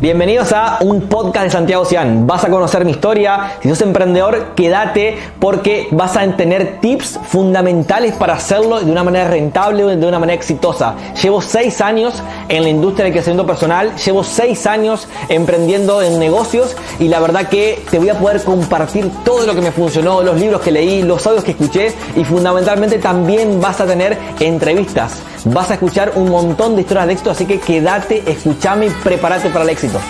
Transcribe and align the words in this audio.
Bienvenidos 0.00 0.52
a 0.52 0.78
un 0.82 1.08
podcast 1.08 1.44
de 1.44 1.50
Santiago 1.50 1.86
Cian. 1.86 2.26
Vas 2.26 2.44
a 2.44 2.50
conocer 2.50 2.84
mi 2.84 2.90
historia. 2.90 3.56
Si 3.62 3.68
sos 3.70 3.80
emprendedor, 3.80 4.54
quédate 4.54 5.16
porque 5.40 5.88
vas 5.92 6.18
a 6.18 6.36
tener 6.36 6.80
tips 6.80 7.18
fundamentales 7.24 8.12
para 8.14 8.34
hacerlo 8.34 8.80
de 8.80 8.92
una 8.92 9.02
manera 9.02 9.30
rentable, 9.30 9.96
de 9.96 10.06
una 10.06 10.18
manera 10.18 10.34
exitosa. 10.34 10.94
Llevo 11.22 11.40
seis 11.40 11.80
años 11.80 12.22
en 12.50 12.64
la 12.64 12.68
industria 12.68 13.04
del 13.04 13.14
crecimiento 13.14 13.46
personal, 13.46 13.96
llevo 13.96 14.22
seis 14.22 14.66
años 14.66 15.08
emprendiendo 15.30 16.02
en 16.02 16.18
negocios 16.18 16.76
y 16.98 17.08
la 17.08 17.18
verdad 17.20 17.48
que 17.48 17.82
te 17.90 17.98
voy 17.98 18.10
a 18.10 18.18
poder 18.18 18.42
compartir 18.42 19.10
todo 19.24 19.46
lo 19.46 19.54
que 19.54 19.62
me 19.62 19.72
funcionó, 19.72 20.20
los 20.20 20.38
libros 20.38 20.60
que 20.60 20.70
leí, 20.70 21.02
los 21.02 21.26
audios 21.26 21.44
que 21.44 21.52
escuché 21.52 21.94
y 22.14 22.24
fundamentalmente 22.24 22.98
también 22.98 23.58
vas 23.62 23.80
a 23.80 23.86
tener 23.86 24.18
entrevistas. 24.38 25.22
Vas 25.48 25.70
a 25.70 25.74
escuchar 25.74 26.10
un 26.16 26.28
montón 26.28 26.74
de 26.74 26.80
historias 26.80 27.06
de 27.06 27.12
éxito, 27.12 27.30
así 27.30 27.46
que 27.46 27.60
quédate, 27.60 28.20
escúchame 28.28 28.86
y 28.86 28.90
prepárate 28.90 29.48
para 29.50 29.62
el 29.62 29.70
éxito. 29.70 30.00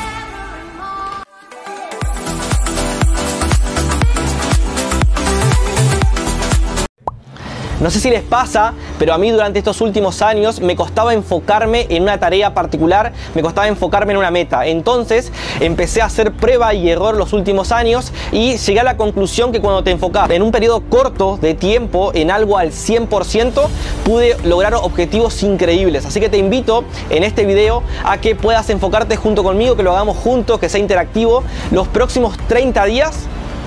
No 7.81 7.91
sé 7.91 8.01
si 8.01 8.09
les 8.09 8.23
pasa, 8.23 8.73
pero 8.99 9.15
a 9.15 9.19
mí 9.19 9.31
durante 9.31 9.59
estos 9.59 9.81
últimos 9.81 10.23
años 10.23 10.61
me 10.61 10.77
costaba 10.77 11.15
enfocarme 11.15 11.87
en 11.89 12.03
una 12.03 12.19
tarea 12.19 12.55
particular, 12.55 13.13
me 13.35 13.43
costaba 13.43 13.69
enfocarme 13.69 14.13
en 14.13 14.19
una 14.19 14.31
meta. 14.31 14.67
Entonces 14.67 15.33
empecé 15.61 16.03
a 16.03 16.07
hacer 16.07 16.33
prueba 16.33 16.75
y 16.75 16.91
error 16.91 17.17
los 17.17 17.33
últimos 17.33 17.73
años 17.73 18.13
y 18.33 18.57
llegué 18.57 18.81
a 18.81 18.85
la 18.85 18.97
conclusión 18.97 19.53
que 19.53 19.61
cuando 19.61 19.83
te 19.83 19.91
enfocas 19.91 20.31
en 20.31 20.43
un 20.43 20.51
periodo 20.51 20.83
corto 20.89 21.37
de 21.37 21.55
tiempo 21.55 22.11
en 22.15 22.31
algo 22.31 22.59
al 22.59 22.71
100%, 22.71 23.69
pude 24.05 24.37
lograr 24.45 24.75
objetivos 24.75 25.43
increíbles. 25.43 26.07
Así 26.07 26.21
que 26.21 26.29
te 26.29 26.39
invito 26.39 26.85
en 27.11 27.25
este 27.25 27.45
video 27.45 27.83
a 28.05 28.19
que 28.19 28.35
puedas 28.35 28.69
enfocarte 28.71 29.17
junto 29.17 29.43
conmigo, 29.43 29.77
que 29.77 29.83
lo 29.83 29.93
hagamos 29.93 30.17
juntos, 30.17 30.59
que 30.59 30.69
sea 30.69 30.81
interactivo 30.81 31.43
los 31.71 31.89
próximos 31.89 32.37
30 32.49 32.85
días 32.87 33.27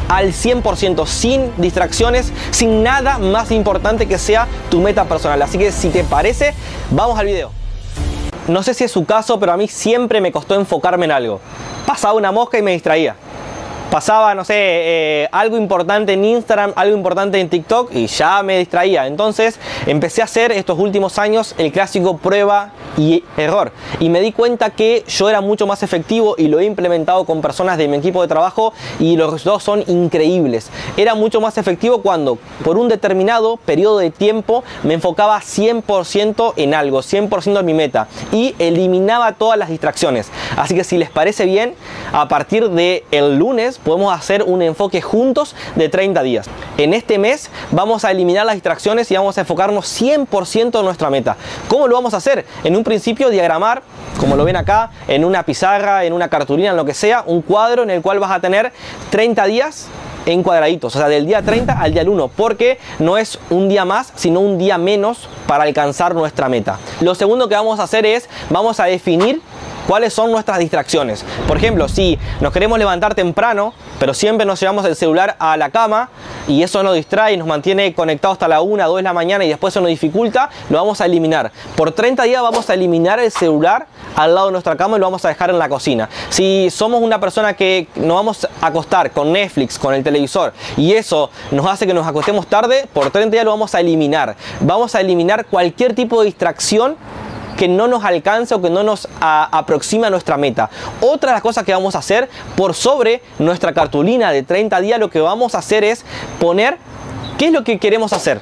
al 0.09 0.33
100%, 0.33 1.05
sin 1.05 1.51
distracciones, 1.57 2.33
sin 2.51 2.83
nada 2.83 3.17
más 3.19 3.51
importante 3.51 4.07
que 4.07 4.17
sea 4.17 4.47
tu 4.69 4.81
meta 4.81 5.05
personal. 5.05 5.41
Así 5.41 5.57
que 5.57 5.71
si 5.71 5.89
te 5.89 6.03
parece, 6.03 6.53
vamos 6.91 7.17
al 7.17 7.27
video. 7.27 7.51
No 8.47 8.63
sé 8.63 8.73
si 8.73 8.83
es 8.83 8.91
su 8.91 9.05
caso, 9.05 9.39
pero 9.39 9.53
a 9.53 9.57
mí 9.57 9.67
siempre 9.67 10.19
me 10.19 10.31
costó 10.31 10.55
enfocarme 10.55 11.05
en 11.05 11.11
algo. 11.11 11.39
Pasaba 11.85 12.15
una 12.15 12.31
mosca 12.31 12.57
y 12.57 12.61
me 12.61 12.71
distraía 12.71 13.15
pasaba, 13.89 14.35
no 14.35 14.45
sé, 14.45 14.53
eh, 14.55 15.29
algo 15.31 15.57
importante 15.57 16.13
en 16.13 16.23
Instagram, 16.23 16.73
algo 16.75 16.95
importante 16.95 17.39
en 17.39 17.49
TikTok 17.49 17.93
y 17.93 18.07
ya 18.07 18.43
me 18.43 18.59
distraía. 18.59 19.07
Entonces 19.07 19.59
empecé 19.87 20.21
a 20.21 20.25
hacer 20.25 20.51
estos 20.51 20.77
últimos 20.77 21.17
años 21.17 21.55
el 21.57 21.71
clásico 21.71 22.17
prueba 22.17 22.71
y 22.97 23.23
error. 23.37 23.71
Y 23.99 24.09
me 24.09 24.21
di 24.21 24.31
cuenta 24.31 24.69
que 24.69 25.03
yo 25.07 25.29
era 25.29 25.41
mucho 25.41 25.65
más 25.65 25.83
efectivo 25.83 26.35
y 26.37 26.47
lo 26.47 26.59
he 26.59 26.65
implementado 26.65 27.25
con 27.25 27.41
personas 27.41 27.77
de 27.77 27.87
mi 27.87 27.97
equipo 27.97 28.21
de 28.21 28.27
trabajo 28.27 28.73
y 28.99 29.15
los 29.15 29.31
resultados 29.31 29.63
son 29.63 29.83
increíbles. 29.87 30.69
Era 30.97 31.15
mucho 31.15 31.41
más 31.41 31.57
efectivo 31.57 32.01
cuando 32.01 32.37
por 32.63 32.77
un 32.77 32.89
determinado 32.89 33.57
periodo 33.57 33.99
de 33.99 34.11
tiempo 34.11 34.63
me 34.83 34.93
enfocaba 34.93 35.39
100% 35.39 36.53
en 36.57 36.73
algo, 36.73 36.99
100% 36.99 37.59
en 37.59 37.65
mi 37.65 37.73
meta 37.73 38.07
y 38.31 38.55
eliminaba 38.59 39.33
todas 39.33 39.57
las 39.57 39.69
distracciones. 39.69 40.29
Así 40.57 40.75
que 40.75 40.83
si 40.83 40.97
les 40.97 41.09
parece 41.09 41.45
bien, 41.45 41.73
a 42.13 42.27
partir 42.27 42.69
del 42.69 43.03
el 43.11 43.37
lunes 43.37 43.78
podemos 43.83 44.13
hacer 44.13 44.43
un 44.43 44.61
enfoque 44.61 45.01
juntos 45.01 45.55
de 45.75 45.89
30 45.89 46.21
días. 46.23 46.47
En 46.77 46.93
este 46.93 47.17
mes 47.17 47.49
vamos 47.71 48.05
a 48.05 48.11
eliminar 48.11 48.45
las 48.45 48.55
distracciones 48.55 49.09
y 49.11 49.15
vamos 49.15 49.37
a 49.37 49.41
enfocarnos 49.41 49.85
100% 50.01 50.79
en 50.79 50.85
nuestra 50.85 51.09
meta. 51.09 51.37
¿Cómo 51.67 51.87
lo 51.87 51.95
vamos 51.95 52.13
a 52.13 52.17
hacer? 52.17 52.45
En 52.63 52.75
un 52.75 52.83
principio 52.83 53.29
diagramar, 53.29 53.81
como 54.19 54.35
lo 54.35 54.43
ven 54.43 54.55
acá, 54.55 54.91
en 55.07 55.25
una 55.25 55.43
pizarra, 55.43 56.05
en 56.05 56.13
una 56.13 56.29
cartulina, 56.29 56.71
en 56.71 56.77
lo 56.77 56.85
que 56.85 56.93
sea, 56.93 57.23
un 57.25 57.41
cuadro 57.41 57.83
en 57.83 57.89
el 57.89 58.01
cual 58.01 58.19
vas 58.19 58.31
a 58.31 58.39
tener 58.39 58.71
30 59.09 59.45
días 59.45 59.87
en 60.25 60.43
cuadraditos, 60.43 60.95
o 60.95 60.99
sea, 60.99 61.07
del 61.07 61.25
día 61.25 61.41
30 61.41 61.73
al 61.73 61.93
día 61.93 62.03
1, 62.05 62.27
porque 62.35 62.79
no 62.99 63.17
es 63.17 63.39
un 63.49 63.69
día 63.69 63.85
más, 63.85 64.11
sino 64.15 64.41
un 64.41 64.57
día 64.57 64.77
menos 64.77 65.27
para 65.47 65.63
alcanzar 65.63 66.13
nuestra 66.13 66.49
meta. 66.49 66.77
Lo 67.01 67.15
segundo 67.15 67.49
que 67.49 67.55
vamos 67.55 67.79
a 67.79 67.83
hacer 67.83 68.05
es, 68.05 68.29
vamos 68.49 68.79
a 68.79 68.85
definir 68.85 69.41
cuáles 69.89 70.13
son 70.13 70.31
nuestras 70.31 70.59
distracciones. 70.59 71.25
Por 71.47 71.57
ejemplo, 71.57 71.87
si 71.87 72.19
nos 72.41 72.53
queremos 72.53 72.77
levantar 72.77 73.15
temprano, 73.15 73.73
pero 73.99 74.13
siempre 74.13 74.45
nos 74.45 74.59
llevamos 74.59 74.85
el 74.85 74.95
celular 74.95 75.35
a 75.39 75.57
la 75.57 75.71
cama 75.71 76.11
y 76.47 76.61
eso 76.61 76.83
nos 76.83 76.93
distrae 76.93 77.33
y 77.33 77.37
nos 77.37 77.47
mantiene 77.47 77.91
conectados 77.95 78.35
hasta 78.35 78.47
la 78.47 78.61
1, 78.61 78.87
2 78.87 78.97
de 78.97 79.01
la 79.01 79.13
mañana 79.13 79.45
y 79.45 79.49
después 79.49 79.73
eso 79.73 79.81
nos 79.81 79.89
dificulta, 79.89 80.51
lo 80.69 80.77
vamos 80.77 81.01
a 81.01 81.07
eliminar. 81.07 81.51
Por 81.75 81.91
30 81.91 82.21
días 82.21 82.39
vamos 82.43 82.69
a 82.69 82.75
eliminar 82.75 83.19
el 83.19 83.31
celular 83.31 83.87
al 84.15 84.35
lado 84.35 84.47
de 84.47 84.51
nuestra 84.51 84.77
cama 84.77 84.97
y 84.97 84.99
lo 84.99 85.07
vamos 85.07 85.25
a 85.25 85.29
dejar 85.29 85.49
en 85.49 85.57
la 85.57 85.67
cocina. 85.67 86.07
Si 86.29 86.69
somos 86.69 87.01
una 87.01 87.19
persona 87.19 87.55
que 87.55 87.87
nos 87.95 88.15
vamos 88.15 88.47
a 88.61 88.67
acostar 88.67 89.09
con 89.09 89.33
Netflix, 89.33 89.79
con 89.79 89.95
el 89.95 90.03
televisor 90.03 90.53
y 90.77 90.93
eso 90.93 91.31
nos 91.49 91.65
hace 91.65 91.87
que 91.87 91.95
nos 91.95 92.05
acostemos 92.05 92.45
tarde, 92.45 92.87
por 92.93 93.09
30 93.09 93.31
días 93.31 93.43
lo 93.43 93.49
vamos 93.49 93.73
a 93.73 93.79
eliminar. 93.79 94.35
Vamos 94.59 94.93
a 94.93 95.01
eliminar 95.01 95.47
cualquier 95.47 95.95
tipo 95.95 96.19
de 96.19 96.27
distracción 96.27 96.95
que 97.59 97.67
no 97.67 97.89
nos 97.89 98.05
alcanza 98.05 98.55
o 98.55 98.61
que 98.61 98.69
no 98.69 98.83
nos 98.83 99.09
aproxima 99.19 100.07
a 100.07 100.09
nuestra 100.09 100.37
meta. 100.37 100.69
Otra 101.01 101.31
de 101.31 101.33
las 101.33 101.41
cosas 101.41 101.65
que 101.65 101.73
vamos 101.73 101.93
a 101.93 101.99
hacer 101.99 102.29
por 102.55 102.73
sobre 102.73 103.21
nuestra 103.37 103.73
cartulina 103.73 104.31
de 104.31 104.43
30 104.43 104.79
días, 104.79 104.97
lo 104.97 105.09
que 105.09 105.19
vamos 105.19 105.55
a 105.55 105.57
hacer 105.57 105.83
es 105.83 106.05
poner 106.39 106.77
qué 107.37 107.47
es 107.47 107.51
lo 107.51 107.65
que 107.65 107.77
queremos 107.77 108.13
hacer 108.13 108.39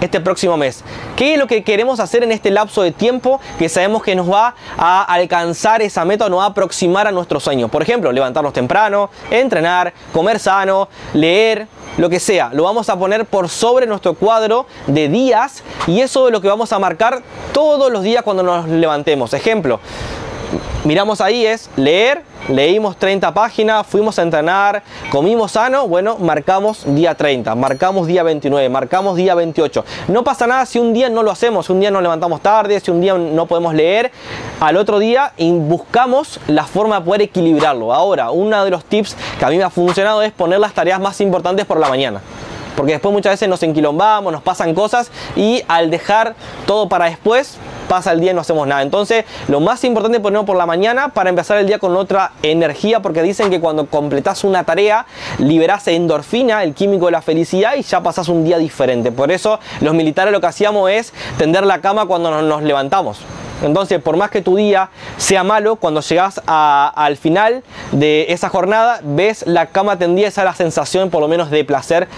este 0.00 0.18
próximo 0.18 0.56
mes. 0.56 0.82
¿Qué 1.14 1.34
es 1.34 1.38
lo 1.38 1.46
que 1.46 1.62
queremos 1.62 2.00
hacer 2.00 2.22
en 2.22 2.32
este 2.32 2.50
lapso 2.50 2.80
de 2.80 2.90
tiempo 2.90 3.38
que 3.58 3.68
sabemos 3.68 4.02
que 4.02 4.16
nos 4.16 4.32
va 4.32 4.54
a 4.78 5.02
alcanzar 5.02 5.82
esa 5.82 6.06
meta 6.06 6.24
o 6.24 6.28
nos 6.30 6.40
va 6.40 6.44
a 6.44 6.48
aproximar 6.48 7.06
a 7.06 7.12
nuestro 7.12 7.40
sueño? 7.40 7.68
Por 7.68 7.82
ejemplo, 7.82 8.12
levantarnos 8.12 8.54
temprano, 8.54 9.10
entrenar, 9.30 9.92
comer 10.10 10.38
sano, 10.38 10.88
leer, 11.12 11.68
lo 11.96 12.10
que 12.10 12.20
sea, 12.20 12.50
lo 12.52 12.64
vamos 12.64 12.88
a 12.88 12.98
poner 12.98 13.24
por 13.24 13.48
sobre 13.48 13.86
nuestro 13.86 14.14
cuadro 14.14 14.66
de 14.86 15.08
días 15.08 15.62
y 15.86 16.00
eso 16.00 16.26
es 16.28 16.32
lo 16.32 16.40
que 16.40 16.48
vamos 16.48 16.72
a 16.72 16.78
marcar 16.78 17.22
todos 17.52 17.90
los 17.92 18.02
días 18.02 18.22
cuando 18.22 18.42
nos 18.42 18.68
levantemos. 18.68 19.32
Ejemplo, 19.34 19.80
miramos 20.84 21.20
ahí 21.20 21.46
es 21.46 21.70
leer, 21.76 22.22
leímos 22.48 22.96
30 22.96 23.32
páginas, 23.32 23.86
fuimos 23.86 24.18
a 24.18 24.22
entrenar, 24.22 24.82
comimos 25.10 25.52
sano, 25.52 25.88
bueno, 25.88 26.18
marcamos 26.18 26.82
día 26.94 27.14
30, 27.14 27.54
marcamos 27.54 28.06
día 28.06 28.22
29, 28.22 28.68
marcamos 28.68 29.16
día 29.16 29.34
28. 29.34 29.84
No 30.08 30.24
pasa 30.24 30.46
nada 30.46 30.66
si 30.66 30.78
un 30.78 30.92
día 30.92 31.08
no 31.08 31.22
lo 31.22 31.30
hacemos, 31.30 31.66
si 31.66 31.72
un 31.72 31.80
día 31.80 31.90
nos 31.90 32.02
levantamos 32.02 32.40
tarde, 32.40 32.80
si 32.80 32.90
un 32.90 33.00
día 33.00 33.14
no 33.14 33.46
podemos 33.46 33.74
leer, 33.74 34.10
al 34.60 34.76
otro 34.76 34.98
día 34.98 35.32
buscamos 35.38 36.40
la 36.46 36.64
forma 36.64 37.00
de 37.00 37.04
poder 37.04 37.22
equilibrarlo. 37.22 37.92
Ahora, 37.92 38.30
uno 38.30 38.64
de 38.64 38.70
los 38.70 38.84
tips 38.84 39.16
que 39.38 39.44
a 39.44 39.48
mí 39.48 39.56
me 39.56 39.64
ha 39.64 39.70
funcionado 39.70 40.22
es 40.22 40.32
poner 40.32 40.60
las 40.60 40.74
tareas 40.74 41.00
más 41.00 41.20
importantes 41.20 41.64
por 41.64 41.78
la 41.78 41.88
mañana 41.88 42.20
porque 42.76 42.92
después 42.92 43.12
muchas 43.12 43.32
veces 43.32 43.48
nos 43.48 43.62
enquilombamos, 43.62 44.32
nos 44.32 44.42
pasan 44.42 44.74
cosas 44.74 45.10
y 45.36 45.62
al 45.68 45.90
dejar 45.90 46.34
todo 46.66 46.88
para 46.88 47.06
después, 47.06 47.58
pasa 47.88 48.12
el 48.12 48.20
día 48.20 48.32
y 48.32 48.34
no 48.34 48.40
hacemos 48.40 48.66
nada. 48.66 48.82
Entonces, 48.82 49.24
lo 49.48 49.60
más 49.60 49.84
importante 49.84 50.18
es 50.18 50.22
ponerlo 50.22 50.44
por 50.44 50.56
la 50.56 50.66
mañana 50.66 51.08
para 51.08 51.30
empezar 51.30 51.58
el 51.58 51.66
día 51.66 51.78
con 51.78 51.96
otra 51.96 52.32
energía, 52.42 53.00
porque 53.00 53.22
dicen 53.22 53.50
que 53.50 53.60
cuando 53.60 53.86
completas 53.86 54.44
una 54.44 54.64
tarea, 54.64 55.06
liberas 55.38 55.86
endorfina, 55.88 56.62
el 56.62 56.74
químico 56.74 57.06
de 57.06 57.12
la 57.12 57.22
felicidad, 57.22 57.74
y 57.76 57.82
ya 57.82 58.02
pasas 58.02 58.28
un 58.28 58.44
día 58.44 58.58
diferente. 58.58 59.12
Por 59.12 59.30
eso, 59.30 59.60
los 59.80 59.94
militares 59.94 60.32
lo 60.32 60.40
que 60.40 60.46
hacíamos 60.46 60.90
es 60.90 61.12
tender 61.38 61.64
la 61.64 61.80
cama 61.80 62.06
cuando 62.06 62.42
nos 62.42 62.62
levantamos. 62.62 63.20
Entonces, 63.62 64.02
por 64.02 64.16
más 64.16 64.30
que 64.30 64.42
tu 64.42 64.56
día 64.56 64.90
sea 65.16 65.44
malo, 65.44 65.76
cuando 65.76 66.00
llegas 66.00 66.40
al 66.46 67.16
final 67.16 67.62
de 67.92 68.26
esa 68.28 68.48
jornada, 68.48 69.00
ves 69.02 69.46
la 69.46 69.66
cama 69.66 69.98
tendida, 69.98 70.28
esa 70.28 70.42
es 70.42 70.44
la 70.46 70.54
sensación 70.54 71.08
por 71.08 71.20
lo 71.20 71.28
menos 71.28 71.50
de 71.50 71.64
placer 71.64 72.08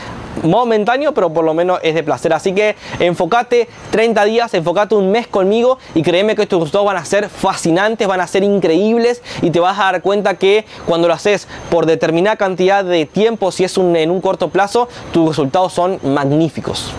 momentáneo, 0.46 1.12
pero 1.12 1.32
por 1.32 1.44
lo 1.44 1.54
menos 1.54 1.80
es 1.82 1.94
de 1.94 2.02
placer. 2.02 2.32
Así 2.32 2.52
que 2.52 2.76
enfócate 2.98 3.68
30 3.90 4.24
días, 4.24 4.54
enfócate 4.54 4.94
un 4.94 5.10
mes 5.10 5.26
conmigo 5.26 5.78
y 5.94 6.02
créeme 6.02 6.34
que 6.34 6.42
estos 6.42 6.60
resultados 6.60 6.86
van 6.86 6.96
a 6.96 7.04
ser 7.04 7.28
fascinantes, 7.28 8.06
van 8.06 8.20
a 8.20 8.26
ser 8.26 8.42
increíbles 8.42 9.22
y 9.42 9.50
te 9.50 9.60
vas 9.60 9.78
a 9.78 9.84
dar 9.84 10.02
cuenta 10.02 10.34
que 10.34 10.64
cuando 10.86 11.08
lo 11.08 11.14
haces 11.14 11.48
por 11.70 11.86
determinada 11.86 12.36
cantidad 12.36 12.84
de 12.84 13.06
tiempo, 13.06 13.52
si 13.52 13.64
es 13.64 13.76
en 13.76 14.10
un 14.10 14.20
corto 14.20 14.48
plazo, 14.48 14.88
tus 15.12 15.28
resultados 15.28 15.72
son 15.72 15.98
magníficos. 16.02 16.92